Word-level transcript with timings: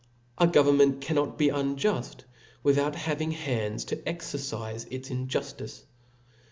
•A 0.39 0.51
government 0.51 0.99
cannot 0.99 1.37
be 1.37 1.49
unjuft, 1.49 2.21
without 2.63 2.95
having 2.95 3.29
hands 3.33 3.85
to 3.85 3.97
exencife 3.97 4.87
its 4.89 5.09
injuftice. 5.09 5.83